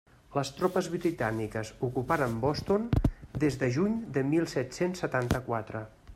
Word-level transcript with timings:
Les 0.35 0.49
tropes 0.59 0.87
britàniques 0.93 1.71
ocuparen 1.89 2.33
Boston 2.47 2.89
des 3.45 3.61
de 3.65 3.71
juny 3.77 4.01
de 4.17 4.27
mil 4.35 4.53
set-cents 4.57 5.07
setanta-quatre. 5.07 5.89